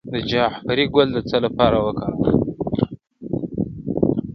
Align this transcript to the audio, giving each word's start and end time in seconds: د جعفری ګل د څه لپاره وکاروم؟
د 0.11 0.13
جعفری 0.29 0.85
ګل 0.93 1.09
د 1.13 1.17
څه 1.29 1.37
لپاره 1.45 1.77
وکاروم؟ 1.85 2.21